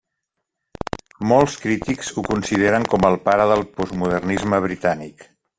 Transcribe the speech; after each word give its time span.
Molts 1.31 1.57
crítics 1.65 2.09
ho 2.15 2.25
consideren 2.29 2.89
com 2.95 3.07
el 3.13 3.21
pare 3.29 3.47
de 3.55 3.61
Postmodernisme 3.77 4.65
britànic. 4.69 5.29